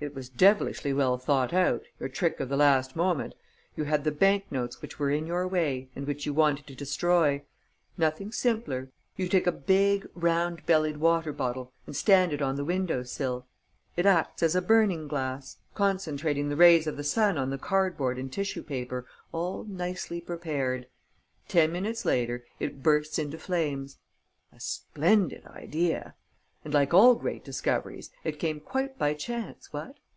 It 0.00 0.14
was 0.14 0.28
devilishly 0.28 0.92
well 0.92 1.16
thought 1.16 1.54
out, 1.54 1.82
your 1.98 2.10
trick 2.10 2.38
of 2.38 2.50
the 2.50 2.58
last 2.58 2.94
moment. 2.94 3.34
You 3.74 3.84
had 3.84 4.04
the 4.04 4.12
bank 4.12 4.44
notes 4.52 4.82
which 4.82 4.98
were 4.98 5.10
in 5.10 5.26
your 5.26 5.48
way 5.48 5.88
and 5.96 6.06
which 6.06 6.26
you 6.26 6.34
wanted 6.34 6.66
to 6.66 6.74
destroy. 6.74 7.42
Nothing 7.96 8.30
simpler. 8.30 8.90
You 9.16 9.28
take 9.30 9.46
a 9.46 9.50
big, 9.52 10.06
round 10.14 10.66
bellied 10.66 10.98
water 10.98 11.32
bottle 11.32 11.72
and 11.86 11.96
stand 11.96 12.34
it 12.34 12.42
on 12.42 12.56
the 12.56 12.66
window 12.66 13.02
sill. 13.02 13.46
It 13.96 14.04
acts 14.04 14.42
as 14.42 14.54
a 14.54 14.60
burning 14.60 15.08
glass, 15.08 15.56
concentrating 15.74 16.50
the 16.50 16.56
rays 16.56 16.86
of 16.86 16.98
the 16.98 17.02
sun 17.04 17.38
on 17.38 17.48
the 17.48 17.56
cardboard 17.56 18.18
and 18.18 18.30
tissue 18.30 18.62
paper, 18.62 19.06
all 19.32 19.64
nicely 19.64 20.20
prepared. 20.20 20.86
Ten 21.48 21.72
minutes 21.72 22.04
later, 22.04 22.44
it 22.60 22.82
bursts 22.82 23.18
into 23.18 23.38
flames. 23.38 23.98
A 24.52 24.60
splendid 24.60 25.46
idea! 25.46 26.14
And, 26.66 26.72
like 26.72 26.94
all 26.94 27.14
great 27.14 27.44
discoveries, 27.44 28.10
it 28.24 28.38
came 28.38 28.58
quite 28.58 28.96
by 28.98 29.12
chance, 29.12 29.70
what? 29.70 29.98